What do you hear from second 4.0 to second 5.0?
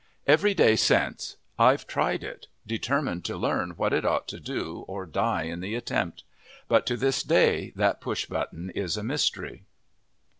ought to do